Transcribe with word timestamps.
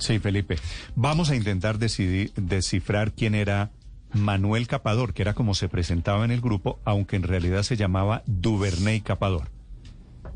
Sí, 0.00 0.18
Felipe. 0.18 0.56
Vamos 0.96 1.30
a 1.30 1.36
intentar 1.36 1.78
decidir, 1.78 2.32
descifrar 2.34 3.12
quién 3.12 3.34
era 3.34 3.70
Manuel 4.12 4.66
Capador, 4.66 5.12
que 5.12 5.22
era 5.22 5.34
como 5.34 5.54
se 5.54 5.68
presentaba 5.68 6.24
en 6.24 6.30
el 6.30 6.40
grupo, 6.40 6.80
aunque 6.84 7.16
en 7.16 7.22
realidad 7.22 7.62
se 7.62 7.76
llamaba 7.76 8.22
Duvernay 8.26 9.02
Capador. 9.02 9.48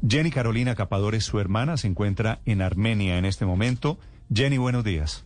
Jenny 0.06 0.30
Carolina 0.30 0.74
Capador 0.74 1.14
es 1.14 1.24
su 1.24 1.40
hermana, 1.40 1.78
se 1.78 1.88
encuentra 1.88 2.40
en 2.44 2.60
Armenia 2.60 3.16
en 3.16 3.24
este 3.24 3.46
momento. 3.46 3.98
Jenny, 4.32 4.58
buenos 4.58 4.84
días. 4.84 5.24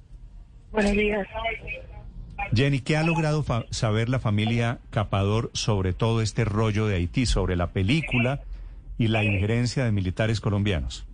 Buenos 0.70 0.92
días. 0.92 1.26
Jenny, 2.54 2.78
¿qué 2.78 2.96
ha 2.96 3.02
logrado 3.02 3.44
saber 3.70 4.08
la 4.08 4.20
familia 4.20 4.78
Capador 4.90 5.50
sobre 5.52 5.92
todo 5.92 6.22
este 6.22 6.44
rollo 6.44 6.86
de 6.86 6.94
Haití, 6.94 7.26
sobre 7.26 7.56
la 7.56 7.72
película 7.72 8.40
y 8.98 9.08
la 9.08 9.24
injerencia 9.24 9.84
de 9.84 9.90
militares 9.90 10.40
colombianos? 10.40 11.07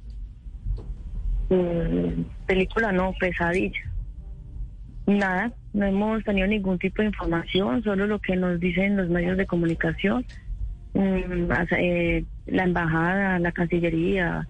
Película 2.46 2.92
no, 2.92 3.12
pesadilla. 3.18 3.80
Nada, 5.06 5.52
no 5.72 5.86
hemos 5.86 6.24
tenido 6.24 6.46
ningún 6.46 6.78
tipo 6.78 7.02
de 7.02 7.08
información, 7.08 7.82
solo 7.82 8.06
lo 8.06 8.18
que 8.20 8.36
nos 8.36 8.58
dicen 8.58 8.96
los 8.96 9.08
medios 9.08 9.36
de 9.36 9.46
comunicación. 9.46 10.24
Mm, 10.94 11.50
eh, 11.76 12.24
la 12.46 12.64
embajada, 12.64 13.38
la 13.38 13.52
cancillería, 13.52 14.46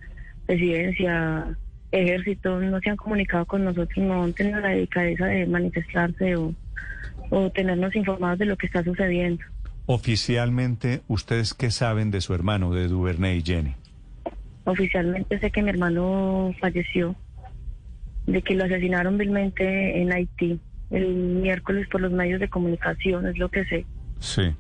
presidencia, 0.47 1.57
ejército, 1.91 2.61
no 2.61 2.79
se 2.81 2.91
han 2.91 2.97
comunicado 2.97 3.47
con 3.47 3.65
nosotros, 3.65 4.05
no 4.05 4.25
han 4.25 4.33
tenido 4.33 4.61
la 4.61 4.69
delicadeza 4.69 5.27
de 5.27 5.47
manifestarse 5.47 6.37
o, 6.37 6.55
o 7.31 7.51
tenernos 7.51 7.95
informados 7.97 8.39
de 8.39 8.47
lo 8.47 8.57
que 8.57 8.67
está 8.67 8.85
sucediendo. 8.85 9.43
Oficialmente, 9.87 11.03
¿ustedes 11.09 11.53
qué 11.55 11.71
saben 11.71 12.11
de 12.11 12.21
su 12.21 12.35
hermano, 12.35 12.73
de 12.73 12.89
Duvernay, 12.89 13.43
Jenny? 13.43 13.75
Oficialmente 14.65 15.39
sé 15.39 15.51
que 15.51 15.63
mi 15.63 15.71
hermano 15.71 16.55
falleció, 16.61 17.15
de 18.27 18.43
que 18.43 18.55
lo 18.55 18.65
asesinaron 18.65 19.19
vilmente 19.19 20.01
en 20.01 20.13
Haití 20.13 20.61
el 20.91 21.15
miércoles 21.15 21.89
por 21.89 22.01
los 22.01 22.13
medios 22.13 22.41
de 22.41 22.49
comunicación, 22.49 23.27
es 23.27 23.39
lo 23.39 23.49
que 23.49 23.65
sé. 23.65 23.87
Sí. 24.21 24.55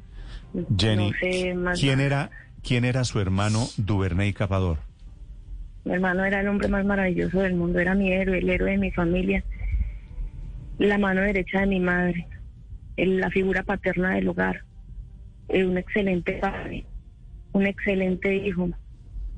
Jenny, 0.76 1.10
No 1.10 1.16
sé 1.18 1.54
más 1.54 1.80
¿quién 1.80 2.00
era, 2.00 2.30
¿quién 2.62 2.84
era 2.84 3.04
su 3.04 3.20
hermano 3.20 3.66
Duvernay 3.76 4.32
Capador? 4.32 4.78
Mi 5.84 5.94
hermano 5.94 6.24
era 6.24 6.40
el 6.40 6.48
hombre 6.48 6.68
más 6.68 6.84
maravilloso 6.84 7.40
del 7.40 7.54
mundo, 7.54 7.78
era 7.78 7.94
mi 7.94 8.12
héroe, 8.12 8.38
el 8.38 8.48
héroe 8.48 8.72
de 8.72 8.78
mi 8.78 8.90
familia, 8.90 9.44
la 10.78 10.98
mano 10.98 11.20
derecha 11.20 11.60
de 11.60 11.66
mi 11.66 11.80
madre, 11.80 12.26
la 12.96 13.30
figura 13.30 13.62
paterna 13.62 14.14
del 14.14 14.28
hogar, 14.28 14.64
eh, 15.48 15.64
un 15.64 15.76
excelente 15.76 16.34
padre, 16.34 16.86
un 17.52 17.66
excelente 17.66 18.34
hijo, 18.34 18.70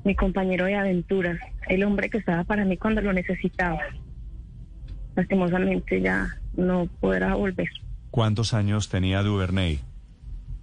mi 0.07 0.15
compañero 0.15 0.65
de 0.65 0.75
aventuras, 0.75 1.37
el 1.67 1.83
hombre 1.83 2.09
que 2.09 2.17
estaba 2.17 2.45
para 2.45 2.63
mí 2.63 2.77
cuando 2.77 3.01
lo 3.01 3.11
necesitaba. 3.11 3.79
Lastimosamente 5.17 5.99
ya 5.99 6.39
no 6.55 6.87
podrá 7.01 7.35
volver. 7.35 7.67
¿Cuántos 8.09 8.53
años 8.53 8.87
tenía 8.87 9.21
Duvernay? 9.21 9.81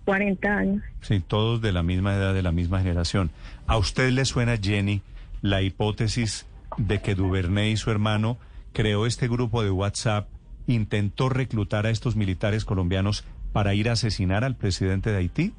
40 0.07 0.49
años. 0.49 0.83
Sí, 1.03 1.21
todos 1.21 1.61
de 1.61 1.73
la 1.73 1.83
misma 1.83 2.15
edad, 2.15 2.33
de 2.33 2.43
la 2.43 2.53
misma 2.53 2.79
generación. 2.79 3.31
¿A 3.67 3.77
usted 3.77 4.11
le 4.13 4.25
suena, 4.25 4.57
Jenny, 4.57 5.03
la 5.43 5.61
hipótesis 5.61 6.47
de 6.79 7.03
que 7.03 7.15
Duvernay 7.15 7.73
y 7.73 7.77
su 7.77 7.91
hermano 7.91 8.39
creó 8.73 9.05
este 9.05 9.29
grupo 9.29 9.63
de 9.63 9.71
WhatsApp, 9.71 10.27
intentó 10.67 11.29
reclutar 11.29 11.85
a 11.85 11.91
estos 11.91 12.17
militares 12.17 12.65
colombianos 12.65 13.27
para 13.53 13.75
ir 13.75 13.91
a 13.91 13.93
asesinar 13.93 14.43
al 14.43 14.57
presidente 14.57 15.11
de 15.11 15.19
Haití? 15.19 15.53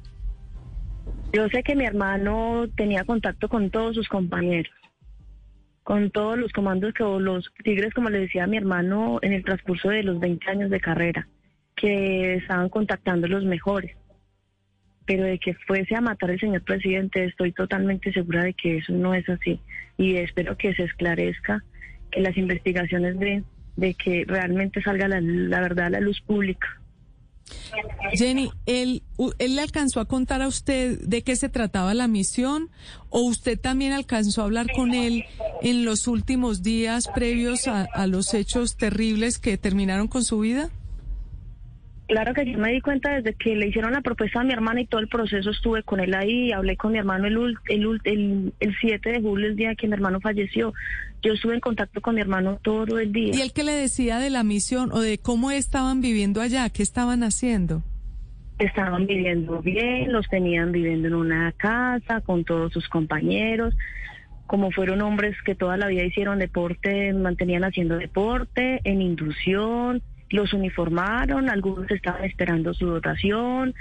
Yo 1.32 1.48
sé 1.48 1.62
que 1.62 1.76
mi 1.76 1.84
hermano 1.84 2.66
tenía 2.76 3.04
contacto 3.04 3.48
con 3.48 3.70
todos 3.70 3.94
sus 3.94 4.08
compañeros, 4.08 4.72
con 5.82 6.10
todos 6.10 6.38
los 6.38 6.52
comandos 6.52 6.94
que 6.94 7.02
o 7.02 7.20
los 7.20 7.52
tigres, 7.62 7.92
como 7.94 8.10
le 8.10 8.20
decía 8.20 8.44
a 8.44 8.46
mi 8.46 8.56
hermano, 8.56 9.18
en 9.22 9.32
el 9.32 9.44
transcurso 9.44 9.90
de 9.90 10.02
los 10.02 10.18
20 10.18 10.50
años 10.50 10.70
de 10.70 10.80
carrera, 10.80 11.28
que 11.74 12.36
estaban 12.36 12.68
contactando 12.68 13.28
los 13.28 13.44
mejores. 13.44 13.96
Pero 15.04 15.24
de 15.24 15.38
que 15.38 15.54
fuese 15.66 15.94
a 15.94 16.00
matar 16.00 16.30
al 16.30 16.40
señor 16.40 16.62
presidente, 16.62 17.24
estoy 17.24 17.52
totalmente 17.52 18.12
segura 18.12 18.42
de 18.42 18.54
que 18.54 18.78
eso 18.78 18.92
no 18.92 19.14
es 19.14 19.28
así. 19.28 19.60
Y 19.98 20.16
espero 20.16 20.56
que 20.56 20.74
se 20.74 20.84
esclarezca, 20.84 21.62
que 22.10 22.20
las 22.20 22.36
investigaciones 22.36 23.18
den, 23.18 23.44
de 23.76 23.94
que 23.94 24.24
realmente 24.26 24.82
salga 24.82 25.06
la, 25.06 25.20
la 25.20 25.60
verdad 25.60 25.86
a 25.86 25.90
la 25.90 26.00
luz 26.00 26.20
pública. 26.22 26.80
Jenny, 28.12 28.50
¿él, 28.66 29.02
¿él 29.38 29.56
le 29.56 29.62
alcanzó 29.62 30.00
a 30.00 30.06
contar 30.06 30.42
a 30.42 30.48
usted 30.48 31.00
de 31.00 31.22
qué 31.22 31.36
se 31.36 31.48
trataba 31.48 31.94
la 31.94 32.08
misión 32.08 32.70
o 33.10 33.20
usted 33.20 33.58
también 33.58 33.92
alcanzó 33.92 34.42
a 34.42 34.44
hablar 34.44 34.66
con 34.74 34.94
él 34.94 35.24
en 35.62 35.84
los 35.84 36.06
últimos 36.06 36.62
días 36.62 37.08
previos 37.14 37.68
a, 37.68 37.82
a 37.82 38.06
los 38.06 38.34
hechos 38.34 38.76
terribles 38.76 39.38
que 39.38 39.58
terminaron 39.58 40.08
con 40.08 40.24
su 40.24 40.40
vida? 40.40 40.70
Claro 42.06 42.34
que 42.34 42.50
yo 42.50 42.56
me 42.58 42.72
di 42.72 42.80
cuenta 42.80 43.16
desde 43.16 43.34
que 43.34 43.56
le 43.56 43.66
hicieron 43.66 43.92
la 43.92 44.00
propuesta 44.00 44.40
a 44.40 44.44
mi 44.44 44.52
hermana 44.52 44.80
y 44.80 44.86
todo 44.86 45.00
el 45.00 45.08
proceso 45.08 45.50
estuve 45.50 45.82
con 45.82 45.98
él 45.98 46.14
ahí, 46.14 46.52
hablé 46.52 46.76
con 46.76 46.92
mi 46.92 46.98
hermano 46.98 47.26
el, 47.26 47.56
el, 47.68 48.00
el, 48.04 48.54
el 48.60 48.76
7 48.80 49.10
de 49.10 49.20
julio, 49.20 49.48
el 49.48 49.56
día 49.56 49.74
que 49.74 49.88
mi 49.88 49.94
hermano 49.94 50.20
falleció. 50.20 50.72
Yo 51.22 51.32
estuve 51.32 51.54
en 51.54 51.60
contacto 51.60 52.00
con 52.00 52.14
mi 52.14 52.20
hermano 52.20 52.60
todo 52.62 53.00
el 53.00 53.12
día. 53.12 53.34
¿Y 53.34 53.40
él 53.40 53.52
qué 53.52 53.64
le 53.64 53.72
decía 53.72 54.18
de 54.20 54.30
la 54.30 54.44
misión 54.44 54.92
o 54.92 55.00
de 55.00 55.18
cómo 55.18 55.50
estaban 55.50 56.00
viviendo 56.00 56.40
allá? 56.40 56.70
¿Qué 56.70 56.84
estaban 56.84 57.24
haciendo? 57.24 57.82
Estaban 58.60 59.06
viviendo 59.06 59.60
bien, 59.60 60.12
los 60.12 60.28
tenían 60.28 60.70
viviendo 60.70 61.08
en 61.08 61.14
una 61.14 61.50
casa 61.52 62.20
con 62.20 62.44
todos 62.44 62.72
sus 62.72 62.88
compañeros. 62.88 63.74
Como 64.46 64.70
fueron 64.70 65.02
hombres 65.02 65.34
que 65.44 65.56
toda 65.56 65.76
la 65.76 65.88
vida 65.88 66.04
hicieron 66.04 66.38
deporte, 66.38 67.12
mantenían 67.12 67.64
haciendo 67.64 67.96
deporte, 67.96 68.80
en 68.84 69.02
inducción, 69.02 70.02
los 70.30 70.52
uniformaron, 70.52 71.50
algunos 71.50 71.90
estaban 71.90 72.24
esperando 72.24 72.74
su 72.74 72.86
dotación. 72.86 73.74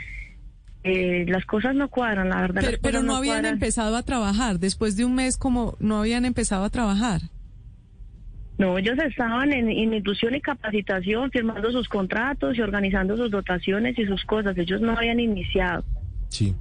Eh, 0.83 1.25
las 1.27 1.45
cosas 1.45 1.73
no 1.75 1.89
cuadran, 1.89 2.29
la 2.29 2.41
verdad. 2.41 2.61
Pero, 2.63 2.77
pero 2.81 3.01
no 3.01 3.15
habían 3.15 3.37
cuadran. 3.37 3.53
empezado 3.53 3.95
a 3.95 4.03
trabajar. 4.03 4.59
Después 4.59 4.95
de 4.95 5.05
un 5.05 5.15
mes, 5.15 5.37
como 5.37 5.75
no 5.79 5.99
habían 5.99 6.25
empezado 6.25 6.63
a 6.63 6.69
trabajar. 6.69 7.21
No, 8.57 8.77
ellos 8.77 8.97
estaban 8.99 9.51
en, 9.51 9.69
en 9.69 9.93
inducción 9.93 10.35
y 10.35 10.41
capacitación, 10.41 11.29
firmando 11.31 11.71
sus 11.71 11.89
contratos 11.89 12.55
y 12.57 12.61
organizando 12.61 13.17
sus 13.17 13.31
dotaciones 13.31 13.97
y 13.97 14.05
sus 14.05 14.23
cosas. 14.25 14.57
Ellos 14.57 14.79
no 14.79 14.95
habían 14.95 15.19
iniciado. 15.19 15.83
Sí. 16.29 16.55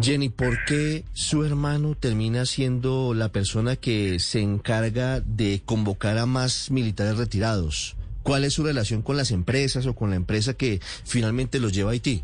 Jenny, 0.00 0.28
¿por 0.28 0.64
qué 0.64 1.04
su 1.12 1.44
hermano 1.44 1.94
termina 1.94 2.46
siendo 2.46 3.14
la 3.14 3.30
persona 3.30 3.76
que 3.76 4.18
se 4.18 4.40
encarga 4.40 5.20
de 5.20 5.62
convocar 5.64 6.18
a 6.18 6.26
más 6.26 6.70
militares 6.70 7.16
retirados? 7.16 7.96
¿Cuál 8.24 8.44
es 8.44 8.54
su 8.54 8.64
relación 8.64 9.02
con 9.02 9.16
las 9.16 9.30
empresas 9.30 9.86
o 9.86 9.94
con 9.94 10.10
la 10.10 10.16
empresa 10.16 10.54
que 10.54 10.80
finalmente 11.04 11.60
los 11.60 11.72
lleva 11.72 11.90
a 11.90 11.92
Haití? 11.92 12.22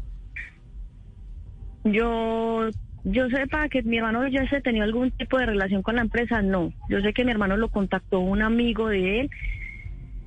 Yo, 1.85 2.69
yo 3.05 3.29
sepa 3.31 3.69
que 3.69 3.83
mi 3.83 3.99
hermano 3.99 4.27
ya 4.29 4.49
se 4.49 4.61
tenía 4.61 4.83
algún 4.85 5.11
tipo 5.13 5.39
de 5.39 5.47
relación 5.47 5.83
con 5.83 5.97
la 5.97 6.03
empresa, 6.03 6.43
no. 6.43 6.73
Yo 6.89 7.01
sé 7.01 7.13
que 7.13 7.25
mi 7.25 7.31
hermano 7.31 7.57
lo 7.57 7.69
contactó 7.69 8.21
un 8.21 8.43
amigo 8.43 8.89
de 8.89 9.21
él 9.21 9.31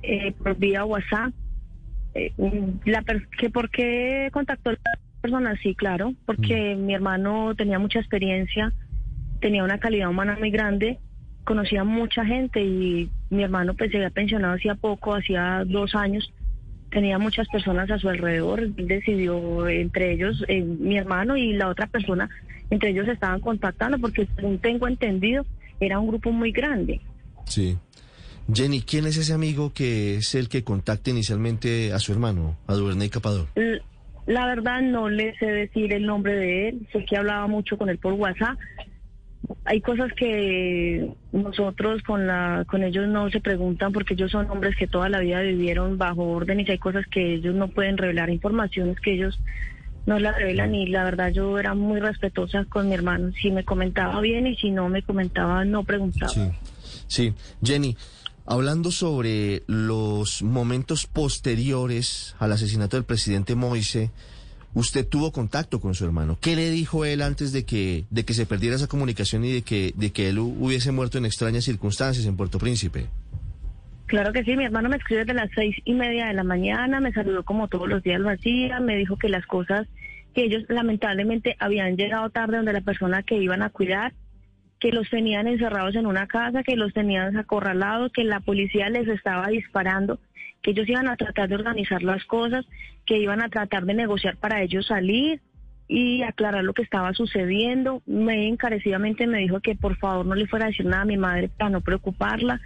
eh, 0.02 0.32
por 0.32 0.56
vía 0.56 0.84
WhatsApp. 0.84 1.32
Eh, 2.14 2.32
mm, 2.36 2.88
la 2.88 3.02
per- 3.02 3.28
que 3.38 3.50
¿Por 3.50 3.70
qué 3.70 4.30
contactó 4.32 4.70
a 4.70 4.72
la 4.74 4.78
persona? 5.20 5.56
Sí, 5.62 5.74
claro, 5.74 6.14
porque 6.26 6.76
mi 6.76 6.94
hermano 6.94 7.54
tenía 7.56 7.78
mucha 7.78 7.98
experiencia, 8.00 8.72
tenía 9.40 9.64
una 9.64 9.78
calidad 9.78 10.08
humana 10.08 10.36
muy 10.38 10.50
grande, 10.50 10.98
conocía 11.44 11.84
mucha 11.84 12.24
gente 12.24 12.62
y 12.62 13.10
mi 13.34 13.42
hermano 13.42 13.74
pues 13.74 13.90
se 13.90 13.98
había 13.98 14.10
pensionado 14.10 14.54
hacía 14.54 14.74
poco, 14.74 15.14
hacía 15.14 15.64
dos 15.66 15.94
años 15.94 16.32
tenía 16.94 17.18
muchas 17.18 17.48
personas 17.48 17.90
a 17.90 17.98
su 17.98 18.08
alrededor, 18.08 18.68
decidió 18.76 19.68
entre 19.68 20.12
ellos, 20.12 20.42
eh, 20.48 20.62
mi 20.62 20.96
hermano 20.96 21.36
y 21.36 21.52
la 21.52 21.68
otra 21.68 21.88
persona, 21.88 22.30
entre 22.70 22.90
ellos 22.90 23.08
estaban 23.08 23.40
contactando 23.40 23.98
porque 23.98 24.26
según 24.36 24.58
tengo 24.58 24.86
entendido, 24.86 25.44
era 25.80 25.98
un 25.98 26.06
grupo 26.06 26.30
muy 26.30 26.52
grande. 26.52 27.00
Sí. 27.46 27.76
Jenny, 28.52 28.82
¿quién 28.82 29.06
es 29.06 29.16
ese 29.16 29.32
amigo 29.32 29.72
que 29.72 30.16
es 30.16 30.34
el 30.34 30.48
que 30.48 30.62
contacta 30.62 31.10
inicialmente 31.10 31.92
a 31.92 31.98
su 31.98 32.12
hermano, 32.12 32.56
a 32.66 32.74
Duvernay 32.74 33.08
Capador? 33.08 33.48
La 34.26 34.46
verdad 34.46 34.80
no 34.80 35.08
le 35.08 35.36
sé 35.38 35.46
decir 35.46 35.92
el 35.92 36.06
nombre 36.06 36.34
de 36.34 36.68
él, 36.68 36.88
sé 36.92 37.04
que 37.04 37.16
hablaba 37.16 37.46
mucho 37.46 37.76
con 37.76 37.88
él 37.88 37.98
por 37.98 38.12
WhatsApp, 38.14 38.56
hay 39.64 39.80
cosas 39.80 40.12
que 40.12 41.10
nosotros 41.32 42.02
con 42.02 42.26
la 42.26 42.64
con 42.68 42.82
ellos 42.82 43.08
no 43.08 43.30
se 43.30 43.40
preguntan 43.40 43.92
porque 43.92 44.14
ellos 44.14 44.30
son 44.30 44.50
hombres 44.50 44.76
que 44.76 44.86
toda 44.86 45.08
la 45.08 45.20
vida 45.20 45.40
vivieron 45.40 45.98
bajo 45.98 46.22
órdenes 46.22 46.68
y 46.68 46.72
hay 46.72 46.78
cosas 46.78 47.04
que 47.10 47.34
ellos 47.34 47.54
no 47.54 47.68
pueden 47.68 47.96
revelar 47.96 48.30
informaciones 48.30 49.00
que 49.00 49.14
ellos 49.14 49.38
no 50.06 50.18
la 50.18 50.32
revelan 50.32 50.74
y 50.74 50.86
la 50.86 51.04
verdad 51.04 51.32
yo 51.32 51.58
era 51.58 51.74
muy 51.74 52.00
respetuosa 52.00 52.64
con 52.66 52.88
mi 52.88 52.94
hermano 52.94 53.32
si 53.40 53.50
me 53.50 53.64
comentaba 53.64 54.20
bien 54.20 54.46
y 54.46 54.56
si 54.56 54.70
no 54.70 54.88
me 54.88 55.02
comentaba 55.02 55.64
no 55.64 55.84
preguntaba 55.84 56.32
Sí, 56.32 56.50
sí. 57.06 57.34
Jenny, 57.62 57.96
hablando 58.46 58.90
sobre 58.90 59.62
los 59.66 60.42
momentos 60.42 61.06
posteriores 61.06 62.36
al 62.38 62.52
asesinato 62.52 62.96
del 62.96 63.04
presidente 63.04 63.54
Moise, 63.54 64.10
usted 64.74 65.06
tuvo 65.06 65.32
contacto 65.32 65.80
con 65.80 65.94
su 65.94 66.04
hermano. 66.04 66.36
¿Qué 66.40 66.56
le 66.56 66.70
dijo 66.70 67.04
él 67.04 67.22
antes 67.22 67.52
de 67.52 67.64
que, 67.64 68.04
de 68.10 68.24
que 68.24 68.34
se 68.34 68.44
perdiera 68.46 68.76
esa 68.76 68.88
comunicación 68.88 69.44
y 69.44 69.52
de 69.52 69.62
que, 69.62 69.92
de 69.96 70.10
que 70.12 70.28
él 70.28 70.38
hu- 70.38 70.54
hubiese 70.58 70.92
muerto 70.92 71.16
en 71.18 71.24
extrañas 71.26 71.64
circunstancias 71.64 72.26
en 72.26 72.36
Puerto 72.36 72.58
Príncipe? 72.58 73.06
Claro 74.06 74.32
que 74.32 74.44
sí, 74.44 74.56
mi 74.56 74.64
hermano 74.64 74.88
me 74.88 74.96
escribió 74.96 75.24
desde 75.24 75.34
las 75.34 75.50
seis 75.54 75.74
y 75.84 75.94
media 75.94 76.26
de 76.26 76.34
la 76.34 76.44
mañana, 76.44 77.00
me 77.00 77.12
saludó 77.12 77.42
como 77.44 77.68
todos 77.68 77.88
los 77.88 78.02
días 78.02 78.20
lo 78.20 78.28
hacía, 78.30 78.78
me 78.80 78.96
dijo 78.96 79.16
que 79.16 79.28
las 79.28 79.46
cosas, 79.46 79.86
que 80.34 80.44
ellos 80.44 80.62
lamentablemente 80.68 81.56
habían 81.58 81.96
llegado 81.96 82.28
tarde 82.30 82.56
donde 82.58 82.72
la 82.74 82.82
persona 82.82 83.22
que 83.22 83.36
iban 83.36 83.62
a 83.62 83.70
cuidar, 83.70 84.12
que 84.84 84.92
los 84.92 85.08
tenían 85.08 85.48
encerrados 85.48 85.94
en 85.94 86.04
una 86.04 86.26
casa, 86.26 86.62
que 86.62 86.76
los 86.76 86.92
tenían 86.92 87.34
acorralados, 87.38 88.12
que 88.12 88.22
la 88.22 88.40
policía 88.40 88.90
les 88.90 89.08
estaba 89.08 89.46
disparando, 89.46 90.18
que 90.60 90.72
ellos 90.72 90.86
iban 90.86 91.08
a 91.08 91.16
tratar 91.16 91.48
de 91.48 91.54
organizar 91.54 92.02
las 92.02 92.22
cosas, 92.26 92.66
que 93.06 93.16
iban 93.16 93.40
a 93.40 93.48
tratar 93.48 93.86
de 93.86 93.94
negociar 93.94 94.36
para 94.36 94.60
ellos 94.60 94.88
salir 94.88 95.40
y 95.88 96.20
aclarar 96.20 96.64
lo 96.64 96.74
que 96.74 96.82
estaba 96.82 97.14
sucediendo. 97.14 98.02
Me 98.04 98.46
encarecidamente 98.46 99.26
me 99.26 99.38
dijo 99.38 99.60
que 99.60 99.74
por 99.74 99.96
favor 99.96 100.26
no 100.26 100.34
le 100.34 100.46
fuera 100.46 100.66
a 100.66 100.68
decir 100.68 100.84
nada 100.84 101.04
a 101.04 101.06
mi 101.06 101.16
madre 101.16 101.48
para 101.48 101.70
no 101.70 101.80
preocuparla. 101.80 102.60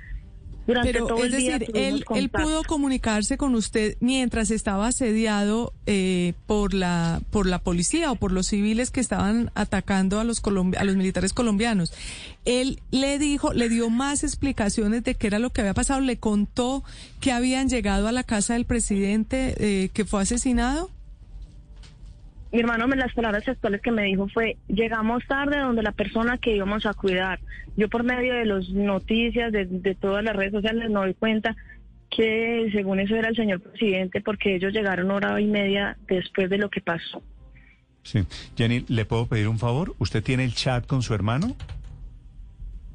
Durante 0.69 0.93
Pero 0.93 1.06
todo 1.06 1.25
es 1.25 1.25
el 1.25 1.31
decir, 1.31 1.70
él, 1.73 2.05
él 2.15 2.29
pudo 2.29 2.62
comunicarse 2.62 3.38
con 3.38 3.55
usted 3.55 3.97
mientras 4.00 4.50
estaba 4.50 4.88
asediado 4.88 5.73
eh, 5.87 6.35
por 6.47 6.75
la 6.75 7.23
por 7.31 7.47
la 7.47 7.59
policía 7.59 8.12
o 8.12 8.17
por 8.17 8.32
los 8.32 8.49
civiles 8.49 8.91
que 8.91 9.00
estaban 9.00 9.50
atacando 9.55 10.20
a 10.20 10.25
los 10.25 10.43
a 10.76 10.85
los 10.85 10.97
militares 10.97 11.32
colombianos. 11.32 11.94
Él 12.44 12.81
le 12.91 13.19
dijo, 13.19 13.55
le 13.55 13.70
dio 13.70 13.88
más 13.88 14.25
explicaciones 14.25 15.05
de 15.05 15.15
qué 15.15 15.29
era 15.29 15.38
lo 15.38 15.49
que 15.49 15.62
había 15.62 15.73
pasado, 15.73 16.00
le 16.03 16.19
contó 16.19 16.85
que 17.19 17.32
habían 17.32 17.70
llegado 17.70 18.06
a 18.06 18.12
la 18.12 18.23
casa 18.23 18.53
del 18.53 18.67
presidente 18.67 19.55
eh, 19.56 19.88
que 19.94 20.05
fue 20.05 20.20
asesinado. 20.20 20.91
Mi 22.52 22.60
hermano, 22.60 22.88
me 22.88 22.96
las 22.96 23.12
palabras 23.12 23.46
actuales 23.46 23.82
que 23.82 23.90
me 23.90 24.04
dijo 24.04 24.28
fue, 24.28 24.56
llegamos 24.68 25.22
tarde 25.26 25.58
donde 25.58 25.82
la 25.82 25.92
persona 25.92 26.38
que 26.38 26.56
íbamos 26.56 26.86
a 26.86 26.94
cuidar. 26.94 27.40
Yo 27.76 27.88
por 27.88 28.04
medio 28.04 28.34
de 28.34 28.46
las 28.46 28.68
noticias, 28.70 29.52
de, 29.52 29.66
de 29.66 29.94
todas 29.94 30.24
las 30.24 30.34
redes 30.34 30.52
sociales, 30.52 30.88
me 30.88 30.94
doy 30.94 31.14
cuenta 31.14 31.54
que 32.10 32.68
según 32.72 33.00
eso 33.00 33.14
era 33.16 33.28
el 33.28 33.36
señor 33.36 33.60
presidente, 33.60 34.20
porque 34.20 34.56
ellos 34.56 34.72
llegaron 34.72 35.10
hora 35.10 35.38
y 35.40 35.46
media 35.46 35.96
después 36.08 36.48
de 36.48 36.58
lo 36.58 36.70
que 36.70 36.80
pasó. 36.80 37.22
Sí. 38.02 38.24
Jenny, 38.56 38.84
¿le 38.88 39.04
puedo 39.04 39.26
pedir 39.26 39.48
un 39.48 39.58
favor? 39.58 39.94
¿Usted 39.98 40.22
tiene 40.22 40.44
el 40.44 40.54
chat 40.54 40.86
con 40.86 41.02
su 41.02 41.12
hermano? 41.12 41.54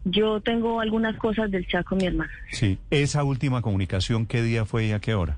Yo 0.05 0.41
tengo 0.41 0.81
algunas 0.81 1.15
cosas 1.17 1.51
del 1.51 1.67
chat 1.67 1.85
con 1.85 1.99
mi 1.99 2.05
hermano. 2.05 2.31
Sí. 2.51 2.79
Esa 2.89 3.23
última 3.23 3.61
comunicación, 3.61 4.25
¿qué 4.25 4.41
día 4.41 4.65
fue 4.65 4.87
y 4.87 4.91
a 4.91 4.99
qué 4.99 5.13
hora? 5.13 5.37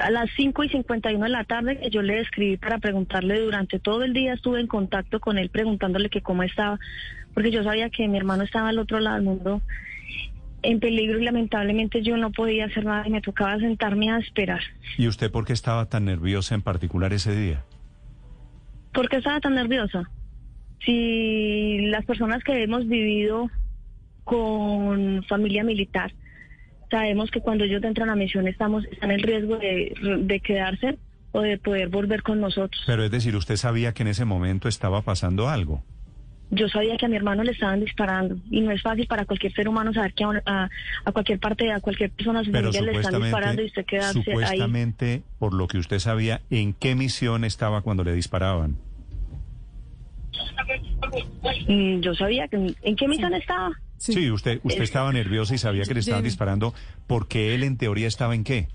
A 0.00 0.10
las 0.10 0.30
5 0.36 0.64
y 0.64 0.68
51 0.70 1.22
de 1.24 1.30
la 1.30 1.44
tarde 1.44 1.78
que 1.78 1.90
yo 1.90 2.00
le 2.00 2.20
escribí 2.20 2.56
para 2.56 2.78
preguntarle 2.78 3.40
durante 3.40 3.78
todo 3.78 4.02
el 4.02 4.14
día, 4.14 4.32
estuve 4.32 4.60
en 4.60 4.66
contacto 4.66 5.20
con 5.20 5.36
él 5.36 5.50
preguntándole 5.50 6.08
que 6.08 6.22
cómo 6.22 6.42
estaba, 6.42 6.78
porque 7.34 7.50
yo 7.50 7.62
sabía 7.62 7.90
que 7.90 8.08
mi 8.08 8.16
hermano 8.16 8.44
estaba 8.44 8.70
al 8.70 8.78
otro 8.78 8.98
lado 8.98 9.16
del 9.16 9.24
mundo 9.24 9.62
en 10.62 10.80
peligro 10.80 11.18
y 11.18 11.24
lamentablemente 11.24 12.02
yo 12.02 12.16
no 12.16 12.32
podía 12.32 12.64
hacer 12.66 12.84
nada 12.84 13.06
y 13.06 13.10
me 13.10 13.20
tocaba 13.20 13.58
sentarme 13.58 14.10
a 14.10 14.18
esperar. 14.18 14.60
¿Y 14.96 15.06
usted 15.06 15.30
por 15.30 15.44
qué 15.44 15.52
estaba 15.52 15.86
tan 15.86 16.06
nerviosa 16.06 16.54
en 16.54 16.62
particular 16.62 17.12
ese 17.12 17.34
día? 17.34 17.64
¿Por 18.92 19.08
qué 19.08 19.16
estaba 19.16 19.40
tan 19.40 19.54
nerviosa? 19.54 20.10
Si 20.84 21.86
las 21.88 22.04
personas 22.04 22.42
que 22.42 22.62
hemos 22.62 22.88
vivido 22.88 23.50
con 24.24 25.22
familia 25.24 25.62
militar, 25.62 26.12
sabemos 26.90 27.30
que 27.30 27.40
cuando 27.40 27.64
ellos 27.64 27.82
entran 27.82 28.10
a 28.10 28.16
misión 28.16 28.46
estamos 28.48 28.84
están 28.86 29.10
en 29.10 29.20
riesgo 29.20 29.58
de, 29.58 29.94
de 30.20 30.40
quedarse 30.40 30.98
o 31.32 31.40
de 31.42 31.58
poder 31.58 31.88
volver 31.88 32.22
con 32.22 32.40
nosotros. 32.40 32.82
Pero 32.86 33.04
es 33.04 33.10
decir, 33.10 33.36
usted 33.36 33.56
sabía 33.56 33.92
que 33.92 34.02
en 34.02 34.08
ese 34.08 34.24
momento 34.24 34.68
estaba 34.68 35.02
pasando 35.02 35.48
algo. 35.48 35.82
Yo 36.50 36.66
sabía 36.70 36.96
que 36.96 37.04
a 37.04 37.08
mi 37.10 37.16
hermano 37.16 37.44
le 37.44 37.52
estaban 37.52 37.80
disparando 37.80 38.38
y 38.50 38.62
no 38.62 38.70
es 38.70 38.80
fácil 38.80 39.06
para 39.06 39.26
cualquier 39.26 39.52
ser 39.52 39.68
humano 39.68 39.92
saber 39.92 40.14
que 40.14 40.24
a, 40.24 40.42
a- 40.46 40.70
a 41.04 41.12
cualquier 41.12 41.38
parte, 41.38 41.70
a 41.70 41.78
cualquier 41.80 42.10
persona, 42.10 42.40
a 42.40 42.44
su 42.44 42.50
familia 42.52 42.80
le 42.80 42.92
están 42.92 43.20
disparando 43.20 43.62
y 43.62 43.66
usted 43.66 43.84
quedarse 43.84 44.18
ahí. 44.18 44.24
supuestamente, 44.24 45.22
por 45.38 45.52
lo 45.52 45.68
que 45.68 45.76
usted 45.76 45.98
sabía, 45.98 46.40
¿en 46.48 46.72
qué 46.72 46.94
misión 46.94 47.44
estaba 47.44 47.82
cuando 47.82 48.02
le 48.02 48.14
disparaban? 48.14 48.76
Mm, 51.68 52.00
Yo 52.00 52.14
sabía 52.14 52.48
que 52.48 52.74
en 52.82 52.96
qué 52.96 53.08
misión 53.08 53.34
estaba. 53.34 53.70
Sí, 53.98 54.30
usted, 54.30 54.60
usted 54.62 54.82
estaba 54.82 55.12
nerviosa 55.12 55.54
y 55.54 55.58
sabía 55.58 55.84
que 55.84 55.94
le 55.94 56.00
estaban 56.00 56.24
disparando 56.24 56.72
porque 57.06 57.54
él 57.54 57.64
en 57.64 57.76
teoría 57.76 58.06
estaba 58.06 58.34
en 58.34 58.44
qué? 58.44 58.68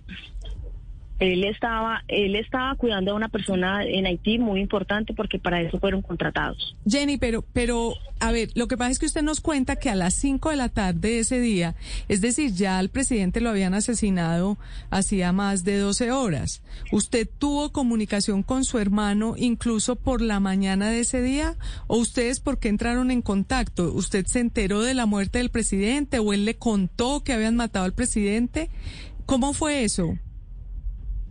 Él 1.24 1.46
estaba, 1.46 2.04
él 2.10 2.36
estaba 2.36 2.76
cuidando 2.76 3.12
a 3.12 3.16
una 3.16 3.30
persona 3.30 3.86
en 3.86 4.06
Haití 4.06 4.40
muy 4.40 4.60
importante 4.60 5.14
porque 5.14 5.40
para 5.40 5.62
eso 5.62 5.80
fueron 5.80 6.02
contratados. 6.02 6.76
Jenny, 6.86 7.18
pero, 7.18 7.46
pero, 7.54 7.94
a 8.20 8.34
ver, 8.34 8.50
lo 8.56 8.68
que 8.68 8.76
pasa 8.76 8.92
es 8.92 9.00
que 9.00 9.06
usted 9.06 9.22
nos 9.22 9.40
cuenta 9.40 9.78
que 9.78 9.90
a 9.90 9.96
las 9.96 10.16
5 10.16 10.50
de 10.50 10.56
la 10.58 10.68
tarde 10.68 11.00
de 11.10 11.20
ese 11.20 11.40
día, 11.40 11.76
es 12.10 12.20
decir, 12.20 12.52
ya 12.52 12.78
al 12.78 12.90
presidente 12.90 13.40
lo 13.40 13.52
habían 13.52 13.74
asesinado 13.74 14.58
hacía 14.90 15.32
más 15.32 15.64
de 15.64 15.78
12 15.78 16.12
horas. 16.12 16.62
¿Usted 16.92 17.26
tuvo 17.38 17.72
comunicación 17.72 18.44
con 18.44 18.66
su 18.66 18.80
hermano 18.80 19.36
incluso 19.38 19.96
por 19.96 20.22
la 20.22 20.42
mañana 20.42 20.90
de 20.90 21.00
ese 21.00 21.22
día? 21.22 21.56
¿O 21.88 21.98
ustedes 21.98 22.42
por 22.42 22.60
qué 22.60 22.68
entraron 22.68 23.12
en 23.12 23.22
contacto? 23.22 23.94
¿Usted 23.94 24.26
se 24.26 24.42
enteró 24.42 24.82
de 24.82 24.94
la 24.94 25.06
muerte 25.06 25.38
del 25.38 25.52
presidente 25.52 26.20
o 26.20 26.34
él 26.34 26.44
le 26.44 26.56
contó 26.56 27.24
que 27.24 27.32
habían 27.32 27.56
matado 27.56 27.86
al 27.86 27.94
presidente? 27.94 28.70
¿Cómo 29.26 29.54
fue 29.54 29.86
eso? 29.86 30.18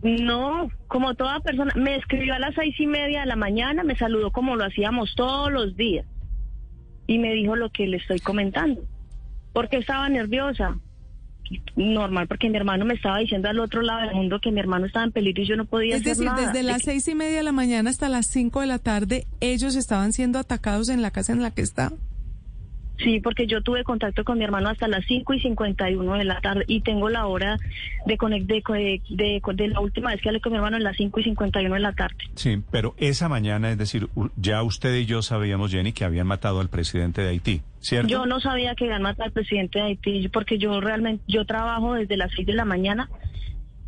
No, 0.03 0.69
como 0.87 1.15
toda 1.15 1.39
persona, 1.39 1.71
me 1.75 1.95
escribió 1.95 2.33
a 2.33 2.39
las 2.39 2.53
seis 2.55 2.75
y 2.79 2.87
media 2.87 3.21
de 3.21 3.25
la 3.25 3.35
mañana, 3.37 3.83
me 3.83 3.95
saludó 3.97 4.31
como 4.31 4.55
lo 4.55 4.65
hacíamos 4.65 5.13
todos 5.15 5.51
los 5.51 5.75
días 5.77 6.05
y 7.07 7.19
me 7.19 7.31
dijo 7.33 7.55
lo 7.55 7.69
que 7.69 7.87
le 7.87 7.97
estoy 7.97 8.19
comentando. 8.19 8.81
Porque 9.53 9.77
estaba 9.77 10.09
nerviosa. 10.09 10.77
Normal, 11.75 12.27
porque 12.27 12.49
mi 12.49 12.57
hermano 12.57 12.85
me 12.85 12.95
estaba 12.95 13.19
diciendo 13.19 13.47
al 13.49 13.59
otro 13.59 13.81
lado 13.81 14.01
del 14.07 14.15
mundo 14.15 14.39
que 14.41 14.51
mi 14.51 14.59
hermano 14.59 14.85
estaba 14.87 15.05
en 15.05 15.11
peligro 15.11 15.43
y 15.43 15.45
yo 15.47 15.55
no 15.55 15.65
podía 15.65 15.95
Es 15.95 16.01
hacer 16.01 16.13
decir, 16.15 16.25
nada. 16.25 16.47
desde 16.47 16.63
las 16.63 16.81
seis 16.83 17.07
y 17.07 17.15
media 17.15 17.37
de 17.37 17.43
la 17.43 17.51
mañana 17.51 17.89
hasta 17.89 18.09
las 18.09 18.27
cinco 18.27 18.61
de 18.61 18.67
la 18.67 18.79
tarde, 18.79 19.27
ellos 19.39 19.75
estaban 19.75 20.13
siendo 20.13 20.39
atacados 20.39 20.89
en 20.89 21.01
la 21.01 21.11
casa 21.11 21.33
en 21.33 21.41
la 21.41 21.51
que 21.51 21.61
está. 21.61 21.91
Sí, 22.99 23.19
porque 23.21 23.47
yo 23.47 23.61
tuve 23.61 23.83
contacto 23.83 24.23
con 24.23 24.37
mi 24.37 24.43
hermano 24.43 24.69
hasta 24.69 24.87
las 24.87 25.03
5 25.07 25.33
y 25.33 25.39
51 25.41 26.13
de 26.15 26.23
la 26.25 26.39
tarde 26.41 26.63
y 26.67 26.81
tengo 26.81 27.09
la 27.09 27.25
hora 27.25 27.57
de, 28.05 28.17
conec- 28.17 28.45
de, 28.45 28.61
de, 29.09 29.41
de- 29.55 29.67
la 29.67 29.79
última 29.79 30.11
vez 30.11 30.21
que 30.21 30.29
hablé 30.29 30.39
con 30.41 30.51
mi 30.51 30.57
hermano 30.57 30.77
en 30.77 30.83
las 30.83 30.95
5 30.97 31.19
y 31.19 31.23
51 31.23 31.73
de 31.73 31.79
la 31.81 31.93
tarde. 31.93 32.15
Sí, 32.35 32.61
pero 32.71 32.93
esa 32.97 33.27
mañana, 33.29 33.71
es 33.71 33.77
decir, 33.79 34.09
ya 34.35 34.61
usted 34.61 34.95
y 34.95 35.05
yo 35.07 35.21
sabíamos, 35.23 35.71
Jenny, 35.71 35.91
que 35.91 36.05
habían 36.05 36.27
matado 36.27 36.59
al 36.61 36.69
presidente 36.69 37.21
de 37.23 37.29
Haití, 37.29 37.61
¿cierto? 37.79 38.07
Yo 38.09 38.25
no 38.27 38.39
sabía 38.39 38.75
que 38.75 38.85
iban 38.85 39.01
a 39.01 39.03
matar 39.09 39.25
al 39.27 39.31
presidente 39.33 39.79
de 39.79 39.85
Haití 39.85 40.27
porque 40.29 40.59
yo 40.59 40.79
realmente, 40.79 41.23
yo 41.27 41.45
trabajo 41.45 41.95
desde 41.95 42.15
las 42.15 42.31
6 42.35 42.45
de 42.45 42.53
la 42.53 42.63
mañana 42.65 43.09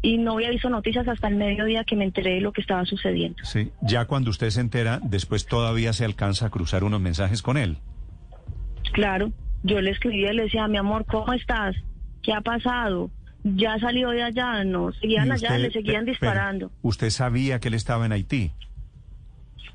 y 0.01 0.17
no 0.17 0.33
había 0.33 0.50
visto 0.50 0.69
noticias 0.69 1.07
hasta 1.07 1.27
el 1.27 1.35
mediodía 1.35 1.83
que 1.83 1.95
me 1.95 2.05
enteré 2.05 2.35
de 2.35 2.41
lo 2.41 2.51
que 2.51 2.62
estaba 2.62 2.85
sucediendo. 2.85 3.38
Sí, 3.43 3.69
ya 3.81 4.05
cuando 4.05 4.29
usted 4.31 4.50
se 4.50 4.62
entera, 4.62 5.00
después 5.03 5.45
todavía 5.45 5.93
se 5.93 6.05
alcanza 6.05 6.47
a 6.47 6.50
cruzar 6.50 6.83
unos 6.83 7.01
mensajes 7.01 7.41
con 7.41 7.57
él. 7.57 7.77
Claro, 8.96 9.32
yo 9.64 9.82
le 9.82 9.92
escribía 9.92 10.32
y 10.32 10.36
le 10.38 10.44
decía, 10.44 10.68
mi 10.70 10.78
amor, 10.78 11.06
¿cómo 11.06 11.34
estás? 11.34 11.75
¿Qué 12.24 12.32
ha 12.32 12.40
pasado? 12.40 13.12
Ya 13.44 13.78
salió 13.80 14.10
de 14.12 14.24
allá, 14.24 14.64
no, 14.64 14.94
seguían 14.94 15.30
allá, 15.34 15.58
le 15.58 15.70
seguían 15.70 16.06
disparando. 16.06 16.72
¿Usted 16.82 17.10
sabía 17.10 17.60
que 17.60 17.68
él 17.68 17.74
estaba 17.74 18.06
en 18.06 18.14
Haití? 18.14 18.52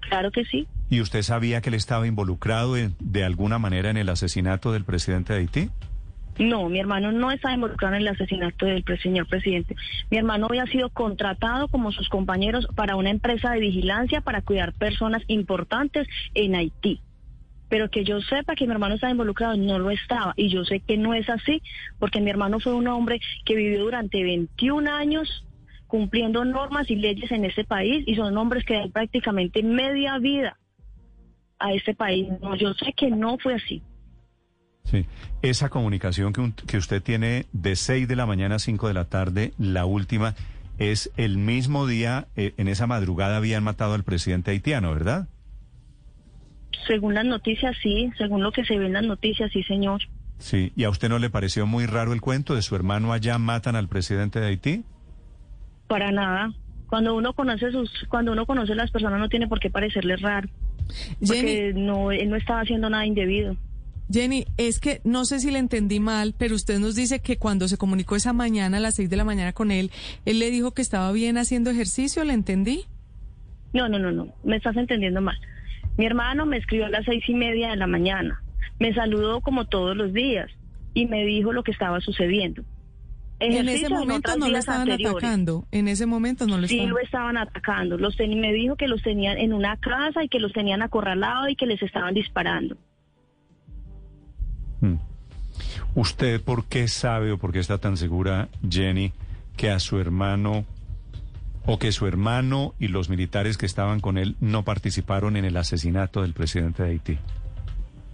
Claro 0.08 0.30
que 0.30 0.44
sí. 0.46 0.66
¿Y 0.88 1.02
usted 1.02 1.20
sabía 1.20 1.60
que 1.60 1.68
él 1.68 1.74
estaba 1.74 2.06
involucrado 2.06 2.78
en- 2.78 2.94
de 2.98 3.22
alguna 3.24 3.58
manera 3.58 3.90
en 3.90 3.98
el 3.98 4.08
asesinato 4.08 4.72
del 4.72 4.84
presidente 4.84 5.34
de 5.34 5.40
Haití? 5.40 5.68
No, 6.38 6.70
mi 6.70 6.80
hermano 6.80 7.12
no 7.12 7.30
está 7.30 7.52
involucrado 7.52 7.94
en 7.96 8.00
el 8.00 8.08
asesinato 8.08 8.64
del 8.64 8.82
señor 9.02 9.26
presidente. 9.28 9.76
Mi 10.10 10.16
hermano 10.16 10.46
había 10.48 10.64
sido 10.64 10.88
contratado 10.88 11.68
como 11.68 11.92
sus 11.92 12.08
compañeros 12.08 12.66
para 12.74 12.96
una 12.96 13.10
empresa 13.10 13.50
de 13.50 13.60
vigilancia 13.60 14.22
para 14.22 14.40
cuidar 14.40 14.72
personas 14.72 15.22
importantes 15.26 16.08
en 16.34 16.54
Haití. 16.54 17.02
Pero 17.70 17.88
que 17.88 18.04
yo 18.04 18.20
sepa 18.20 18.54
que 18.54 18.66
mi 18.66 18.72
hermano 18.72 18.96
estaba 18.96 19.12
involucrado, 19.12 19.56
no 19.56 19.78
lo 19.78 19.90
estaba. 19.90 20.34
Y 20.36 20.50
yo 20.50 20.64
sé 20.64 20.80
que 20.80 20.98
no 20.98 21.14
es 21.14 21.30
así, 21.30 21.62
porque 21.98 22.20
mi 22.20 22.28
hermano 22.28 22.60
fue 22.60 22.74
un 22.74 22.86
hombre 22.88 23.20
que 23.46 23.54
vivió 23.54 23.80
durante 23.84 24.22
21 24.22 24.86
años 24.90 25.46
cumpliendo 25.86 26.44
normas 26.44 26.90
y 26.90 26.96
leyes 26.96 27.30
en 27.32 27.44
ese 27.46 27.64
país 27.64 28.04
y 28.06 28.14
son 28.16 28.36
hombres 28.36 28.64
que 28.64 28.74
dan 28.74 28.90
prácticamente 28.92 29.62
media 29.62 30.18
vida 30.18 30.58
a 31.58 31.72
este 31.72 31.94
país. 31.94 32.28
No, 32.42 32.54
yo 32.56 32.74
sé 32.74 32.92
que 32.92 33.10
no 33.10 33.38
fue 33.38 33.54
así. 33.54 33.82
Sí. 34.84 35.06
Esa 35.42 35.68
comunicación 35.68 36.32
que, 36.32 36.40
un- 36.40 36.52
que 36.52 36.76
usted 36.76 37.02
tiene 37.02 37.46
de 37.52 37.76
6 37.76 38.06
de 38.08 38.16
la 38.16 38.26
mañana 38.26 38.56
a 38.56 38.58
5 38.58 38.88
de 38.88 38.94
la 38.94 39.04
tarde, 39.06 39.52
la 39.58 39.84
última, 39.84 40.34
es 40.78 41.10
el 41.16 41.38
mismo 41.38 41.86
día, 41.86 42.26
eh, 42.36 42.54
en 42.56 42.66
esa 42.68 42.86
madrugada 42.86 43.36
habían 43.36 43.62
matado 43.62 43.94
al 43.94 44.02
presidente 44.04 44.50
haitiano, 44.50 44.92
¿verdad? 44.92 45.28
Según 46.86 47.14
las 47.14 47.24
noticias, 47.24 47.76
sí. 47.82 48.10
Según 48.18 48.42
lo 48.42 48.52
que 48.52 48.64
se 48.64 48.78
ve 48.78 48.86
en 48.86 48.94
las 48.94 49.04
noticias, 49.04 49.50
sí, 49.52 49.62
señor. 49.64 50.02
Sí. 50.38 50.72
¿Y 50.76 50.84
a 50.84 50.90
usted 50.90 51.08
no 51.08 51.18
le 51.18 51.30
pareció 51.30 51.66
muy 51.66 51.86
raro 51.86 52.12
el 52.12 52.20
cuento 52.20 52.54
de 52.54 52.62
su 52.62 52.74
hermano 52.74 53.12
allá 53.12 53.38
matan 53.38 53.76
al 53.76 53.88
presidente 53.88 54.40
de 54.40 54.46
Haití? 54.46 54.84
Para 55.86 56.10
nada. 56.12 56.52
Cuando 56.88 57.14
uno 57.14 57.34
conoce 57.34 57.70
sus, 57.70 57.90
cuando 58.08 58.32
uno 58.32 58.46
conoce 58.46 58.72
a 58.72 58.76
las 58.76 58.90
personas 58.90 59.20
no 59.20 59.28
tiene 59.28 59.46
por 59.46 59.60
qué 59.60 59.70
parecerle 59.70 60.16
raro. 60.16 60.48
Porque 61.20 61.72
Jenny, 61.72 61.80
no, 61.80 62.10
él 62.10 62.28
no 62.30 62.36
estaba 62.36 62.62
haciendo 62.62 62.90
nada 62.90 63.06
indebido. 63.06 63.56
Jenny, 64.12 64.44
es 64.56 64.80
que 64.80 65.00
no 65.04 65.24
sé 65.24 65.38
si 65.38 65.52
le 65.52 65.60
entendí 65.60 66.00
mal, 66.00 66.34
pero 66.36 66.56
usted 66.56 66.80
nos 66.80 66.96
dice 66.96 67.20
que 67.20 67.36
cuando 67.36 67.68
se 67.68 67.76
comunicó 67.76 68.16
esa 68.16 68.32
mañana 68.32 68.78
a 68.78 68.80
las 68.80 68.96
seis 68.96 69.08
de 69.08 69.16
la 69.16 69.24
mañana 69.24 69.52
con 69.52 69.70
él, 69.70 69.92
él 70.24 70.40
le 70.40 70.50
dijo 70.50 70.72
que 70.72 70.82
estaba 70.82 71.12
bien 71.12 71.38
haciendo 71.38 71.70
ejercicio, 71.70 72.24
¿le 72.24 72.32
entendí? 72.32 72.86
No, 73.72 73.88
no, 73.88 74.00
no, 74.00 74.10
no. 74.10 74.34
Me 74.42 74.56
estás 74.56 74.76
entendiendo 74.76 75.20
mal. 75.20 75.38
Mi 76.00 76.06
hermano 76.06 76.46
me 76.46 76.56
escribió 76.56 76.86
a 76.86 76.88
las 76.88 77.04
seis 77.04 77.22
y 77.28 77.34
media 77.34 77.68
de 77.68 77.76
la 77.76 77.86
mañana. 77.86 78.42
Me 78.78 78.94
saludó 78.94 79.42
como 79.42 79.66
todos 79.66 79.94
los 79.94 80.14
días 80.14 80.50
y 80.94 81.04
me 81.04 81.26
dijo 81.26 81.52
lo 81.52 81.62
que 81.62 81.72
estaba 81.72 82.00
sucediendo. 82.00 82.62
En 83.38 83.68
ese 83.68 83.90
momento 83.90 84.34
no 84.38 84.48
lo 84.48 84.56
estaban 84.56 84.80
anteriores. 84.90 85.18
atacando, 85.22 85.66
en 85.70 85.88
ese 85.88 86.06
momento 86.06 86.46
no 86.46 86.56
lo 86.56 86.66
Sí 86.66 86.76
estaban. 86.76 86.90
lo 86.94 86.98
estaban 87.00 87.36
atacando. 87.36 87.98
Los 87.98 88.16
teni- 88.18 88.40
me 88.40 88.50
dijo 88.54 88.76
que 88.76 88.88
los 88.88 89.02
tenían 89.02 89.36
en 89.36 89.52
una 89.52 89.76
casa 89.76 90.24
y 90.24 90.30
que 90.30 90.38
los 90.40 90.54
tenían 90.54 90.80
acorralados 90.80 91.50
y 91.50 91.54
que 91.56 91.66
les 91.66 91.82
estaban 91.82 92.14
disparando. 92.14 92.78
Mm. 94.80 94.94
¿Usted 95.96 96.40
por 96.40 96.64
qué 96.64 96.88
sabe 96.88 97.30
o 97.32 97.36
por 97.36 97.52
qué 97.52 97.58
está 97.58 97.76
tan 97.76 97.98
segura, 97.98 98.48
Jenny, 98.66 99.12
que 99.58 99.68
a 99.70 99.78
su 99.78 99.98
hermano 100.00 100.64
o 101.66 101.78
que 101.78 101.92
su 101.92 102.06
hermano 102.06 102.74
y 102.78 102.88
los 102.88 103.08
militares 103.08 103.58
que 103.58 103.66
estaban 103.66 104.00
con 104.00 104.18
él 104.18 104.36
no 104.40 104.64
participaron 104.64 105.36
en 105.36 105.44
el 105.44 105.56
asesinato 105.56 106.22
del 106.22 106.32
presidente 106.32 106.82
de 106.82 106.90
Haití? 106.90 107.18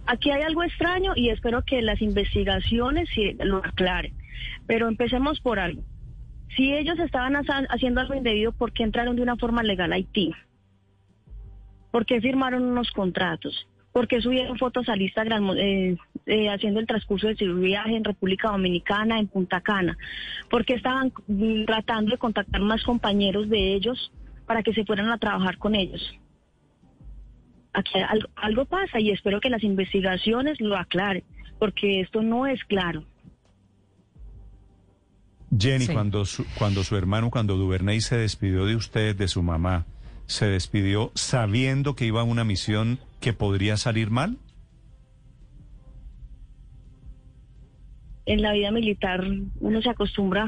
Aquí 0.05 0.31
hay 0.31 0.41
algo 0.41 0.63
extraño 0.63 1.13
y 1.15 1.29
espero 1.29 1.63
que 1.63 1.81
las 1.81 2.01
investigaciones 2.01 3.09
lo 3.39 3.57
aclaren. 3.57 4.13
Pero 4.65 4.87
empecemos 4.87 5.39
por 5.41 5.59
algo. 5.59 5.83
Si 6.55 6.73
ellos 6.73 6.97
estaban 6.99 7.35
haciendo 7.35 8.01
algo 8.01 8.15
indebido, 8.15 8.51
¿por 8.51 8.71
qué 8.71 8.83
entraron 8.83 9.15
de 9.15 9.21
una 9.21 9.35
forma 9.35 9.63
legal 9.63 9.91
a 9.91 9.95
Haití? 9.95 10.33
¿Por 11.91 12.05
qué 12.05 12.21
firmaron 12.21 12.63
unos 12.63 12.91
contratos? 12.91 13.67
¿Por 13.97 14.07
qué 14.07 14.21
subieron 14.21 14.59
fotos 14.59 14.87
al 14.89 15.01
Instagram 15.01 15.57
eh, 15.57 15.97
eh, 16.27 16.49
haciendo 16.49 16.79
el 16.79 16.85
transcurso 16.85 17.29
de 17.29 17.35
su 17.35 17.55
viaje 17.55 17.95
en 17.95 18.03
República 18.03 18.49
Dominicana, 18.49 19.17
en 19.17 19.25
Punta 19.25 19.59
Cana? 19.61 19.97
¿Por 20.51 20.65
qué 20.65 20.75
estaban 20.75 21.11
mm, 21.25 21.65
tratando 21.65 22.11
de 22.11 22.19
contactar 22.19 22.61
más 22.61 22.83
compañeros 22.83 23.49
de 23.49 23.73
ellos 23.73 24.11
para 24.45 24.61
que 24.61 24.71
se 24.71 24.85
fueran 24.85 25.09
a 25.09 25.17
trabajar 25.17 25.57
con 25.57 25.73
ellos? 25.73 26.13
aquí 27.73 27.97
algo, 27.97 28.29
algo 28.35 28.65
pasa 28.65 28.99
y 28.99 29.09
espero 29.09 29.41
que 29.41 29.49
las 29.49 29.63
investigaciones 29.63 30.61
lo 30.61 30.77
aclaren, 30.77 31.23
porque 31.57 32.01
esto 32.01 32.21
no 32.21 32.45
es 32.45 32.63
claro. 32.65 33.03
Jenny, 35.59 35.85
Sí. 35.85 35.93
cuando, 35.93 36.23
su, 36.25 36.45
cuando 36.55 36.83
su 36.83 36.95
hermano, 36.97 37.31
cuando 37.31 37.57
Duvernay 37.57 38.01
se 38.01 38.15
despidió 38.17 38.67
de 38.67 38.75
usted, 38.75 39.15
de 39.15 39.27
su 39.27 39.41
mamá, 39.41 39.87
¿se 40.27 40.45
despidió 40.45 41.11
sabiendo 41.15 41.95
que 41.95 42.05
iba 42.05 42.21
a 42.21 42.25
una 42.25 42.43
misión 42.43 42.99
que 43.19 43.33
podría 43.33 43.77
salir 43.77 44.09
mal? 44.09 44.37
En 48.25 48.41
la 48.41 48.53
vida 48.53 48.71
militar 48.71 49.23
uno 49.59 49.81
se 49.81 49.89
acostumbra, 49.89 50.47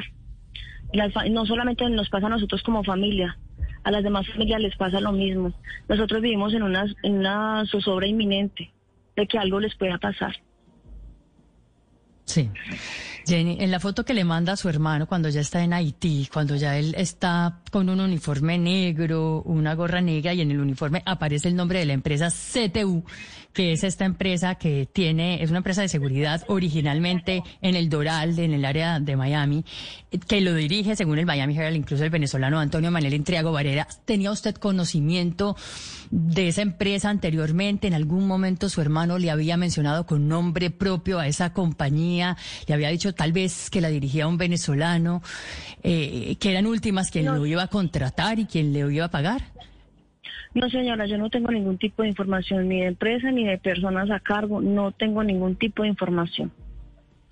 las 0.91 1.13
no 1.31 1.45
solamente 1.45 1.89
nos 1.89 2.09
pasa 2.09 2.27
a 2.27 2.29
nosotros 2.29 2.61
como 2.63 2.83
familia, 2.83 3.37
a 3.83 3.91
las 3.91 4.03
demás 4.03 4.27
familias 4.27 4.61
les 4.61 4.75
pasa 4.75 4.99
lo 4.99 5.11
mismo. 5.11 5.53
Nosotros 5.87 6.21
vivimos 6.21 6.53
en 6.53 6.63
una, 6.63 6.85
en 7.03 7.19
una 7.19 7.63
zozobra 7.67 8.07
inminente 8.07 8.71
de 9.15 9.27
que 9.27 9.37
algo 9.37 9.59
les 9.59 9.75
pueda 9.75 9.97
pasar. 9.97 10.35
Sí. 12.25 12.49
Jenny, 13.29 13.57
en 13.59 13.69
la 13.69 13.79
foto 13.79 14.03
que 14.03 14.15
le 14.15 14.23
manda 14.23 14.53
a 14.53 14.57
su 14.57 14.69
hermano 14.69 15.05
cuando 15.05 15.29
ya 15.29 15.41
está 15.41 15.63
en 15.63 15.71
Haití, 15.71 16.27
cuando 16.33 16.55
ya 16.55 16.79
él 16.79 16.95
está 16.97 17.59
con 17.69 17.87
un 17.87 17.99
uniforme 17.99 18.57
negro, 18.57 19.43
una 19.43 19.75
gorra 19.75 20.01
negra 20.01 20.33
y 20.33 20.41
en 20.41 20.49
el 20.49 20.59
uniforme 20.59 21.03
aparece 21.05 21.47
el 21.47 21.55
nombre 21.55 21.77
de 21.77 21.85
la 21.85 21.93
empresa 21.93 22.29
CTU, 22.31 23.03
que 23.53 23.71
es 23.71 23.83
esta 23.83 24.05
empresa 24.05 24.55
que 24.55 24.87
tiene, 24.91 25.43
es 25.43 25.49
una 25.49 25.57
empresa 25.57 25.81
de 25.83 25.89
seguridad 25.89 26.43
originalmente 26.47 27.43
en 27.61 27.75
el 27.75 27.89
Doral, 27.89 28.39
en 28.39 28.53
el 28.53 28.65
área 28.65 28.99
de 28.99 29.15
Miami, 29.15 29.63
que 30.27 30.41
lo 30.41 30.55
dirige, 30.55 30.95
según 30.95 31.19
el 31.19 31.25
Miami 31.25 31.55
Herald, 31.55 31.75
incluso 31.75 32.03
el 32.03 32.09
venezolano 32.09 32.59
Antonio 32.59 32.89
Manuel 32.89 33.13
Intriago 33.13 33.51
Varela. 33.51 33.87
¿Tenía 34.05 34.31
usted 34.31 34.55
conocimiento 34.55 35.55
de 36.09 36.47
esa 36.47 36.61
empresa 36.61 37.09
anteriormente? 37.09 37.87
¿En 37.87 37.93
algún 37.93 38.25
momento 38.27 38.69
su 38.69 38.81
hermano 38.81 39.19
le 39.19 39.29
había 39.29 39.57
mencionado 39.57 40.05
con 40.05 40.27
nombre 40.27 40.71
propio 40.71 41.19
a 41.19 41.27
esa 41.27 41.53
compañía? 41.53 42.37
¿Le 42.67 42.73
había 42.73 42.89
dicho 42.89 43.13
tal 43.19 43.33
vez 43.33 43.69
que 43.69 43.81
la 43.81 43.89
dirigía 43.89 44.27
un 44.27 44.37
venezolano? 44.37 45.21
eh, 45.83 46.35
que 46.39 46.51
eran 46.51 46.65
últimas 46.67 47.11
quien 47.11 47.25
No. 47.25 47.35
lo 47.35 47.45
iba 47.45 47.63
a 47.63 47.67
contratar 47.67 48.39
y 48.39 48.45
quien 48.45 48.71
le 48.73 48.79
iba 48.93 49.05
a 49.05 49.09
pagar. 49.11 49.41
No, 50.53 50.69
señora, 50.69 51.05
yo 51.05 51.17
no 51.17 51.29
tengo 51.29 51.51
ningún 51.51 51.77
tipo 51.77 52.01
de 52.03 52.09
información, 52.09 52.67
ni 52.69 52.79
de 52.81 52.87
empresa, 52.87 53.29
ni 53.31 53.45
de 53.45 53.57
personas 53.57 54.09
a 54.09 54.19
cargo, 54.19 54.61
no 54.61 54.91
tengo 54.93 55.23
ningún 55.23 55.55
tipo 55.57 55.83
de 55.83 55.89
información. 55.89 56.51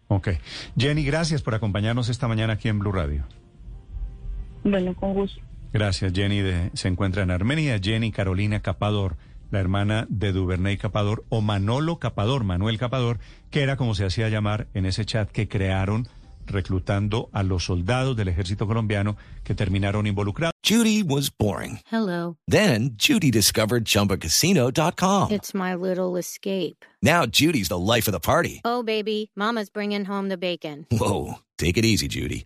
Ok. 0.10 0.30
Jenny, 0.78 1.04
gracias 1.04 1.42
por 1.42 1.56
acompañarnos 1.56 2.10
esta 2.10 2.28
mañana 2.28 2.54
aquí 2.54 2.68
en 2.70 2.80
Blue 2.80 2.92
Radio. 2.92 3.26
Bueno, 4.64 4.94
con 4.96 5.14
gusto. 5.14 5.42
Gracias, 5.74 6.14
Jenny. 6.14 6.40
de- 6.40 6.70
se 6.74 6.88
encuentra 6.88 7.24
en 7.24 7.32
Armenia. 7.32 7.80
Jenny 7.82 8.12
Carolina 8.12 8.60
Capador, 8.62 9.18
la 9.52 9.60
hermana 9.60 10.06
de 10.10 10.32
Duvernay 10.32 10.78
Capador, 10.78 11.26
o 11.30 11.42
Manolo 11.42 12.00
Capador, 12.00 12.44
Manuel 12.44 12.78
Capador, 12.78 13.20
que 13.50 13.62
era 13.62 13.78
como 13.78 13.96
se 13.96 14.06
hacía 14.06 14.30
llamar 14.30 14.68
en 14.74 14.86
ese 14.86 15.06
chat 15.06 15.30
que 15.32 15.48
crearon 15.48 16.08
reclutando 16.48 17.30
a 17.34 17.44
los 17.44 17.66
soldados 17.66 18.16
del 18.16 18.30
ejército 18.30 18.66
colombiano 18.68 19.18
que 19.44 19.54
terminaron 19.54 20.08
involucrados. 20.08 20.54
Judy 20.64 21.04
was 21.04 21.30
boring. 21.30 21.80
Hello. 21.92 22.38
Then 22.48 22.96
Judy 22.98 23.32
discovered 23.32 23.86
ChumbaCasino.com. 23.86 25.32
It's 25.32 25.54
my 25.54 25.76
little 25.76 26.18
escape. 26.18 26.86
Now 27.02 27.26
Judy's 27.26 27.70
the 27.70 27.78
life 27.78 28.08
of 28.08 28.14
the 28.14 28.20
party. 28.20 28.62
Oh, 28.66 28.84
baby, 28.84 29.32
Mama's 29.36 29.70
bringing 29.70 30.06
home 30.06 30.30
the 30.30 30.38
bacon. 30.38 30.86
Whoa, 30.90 31.40
take 31.58 31.78
it 31.78 31.86
easy, 31.86 32.08
Judy. 32.08 32.46